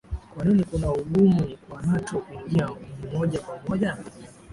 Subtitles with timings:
[0.35, 2.69] kwa nini kuna ugumu kwa nato kuingia
[3.13, 3.97] moja kwa moja